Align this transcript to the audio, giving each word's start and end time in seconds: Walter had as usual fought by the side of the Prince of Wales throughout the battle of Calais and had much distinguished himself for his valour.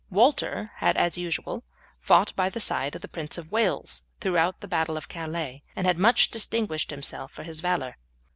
Walter 0.09 0.71
had 0.77 0.97
as 0.97 1.15
usual 1.15 1.63
fought 1.99 2.35
by 2.35 2.49
the 2.49 2.59
side 2.59 2.95
of 2.95 3.03
the 3.03 3.07
Prince 3.07 3.37
of 3.37 3.51
Wales 3.51 4.01
throughout 4.19 4.59
the 4.59 4.67
battle 4.67 4.97
of 4.97 5.07
Calais 5.07 5.61
and 5.75 5.85
had 5.85 5.99
much 5.99 6.31
distinguished 6.31 6.89
himself 6.89 7.31
for 7.31 7.43
his 7.43 7.59
valour. 7.59 7.97